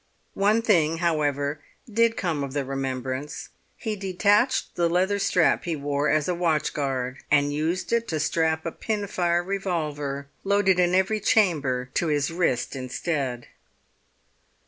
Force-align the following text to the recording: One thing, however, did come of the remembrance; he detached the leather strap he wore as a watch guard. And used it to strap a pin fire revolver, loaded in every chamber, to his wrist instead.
One 0.33 0.63
thing, 0.63 0.97
however, 0.97 1.59
did 1.85 2.17
come 2.17 2.43
of 2.43 2.53
the 2.53 2.65
remembrance; 2.65 3.49
he 3.77 3.95
detached 3.95 4.73
the 4.73 4.89
leather 4.89 5.19
strap 5.19 5.65
he 5.65 5.75
wore 5.75 6.09
as 6.09 6.27
a 6.27 6.33
watch 6.33 6.73
guard. 6.73 7.19
And 7.29 7.53
used 7.53 7.93
it 7.93 8.07
to 8.07 8.19
strap 8.19 8.65
a 8.65 8.71
pin 8.71 9.05
fire 9.05 9.43
revolver, 9.43 10.27
loaded 10.43 10.79
in 10.79 10.95
every 10.95 11.19
chamber, 11.19 11.91
to 11.93 12.07
his 12.07 12.31
wrist 12.31 12.75
instead. 12.75 13.45